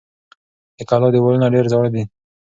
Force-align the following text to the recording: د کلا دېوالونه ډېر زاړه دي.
د 0.77 0.79
کلا 0.89 1.07
دېوالونه 1.13 1.47
ډېر 1.53 1.65
زاړه 1.71 1.89
دي. 1.95 2.03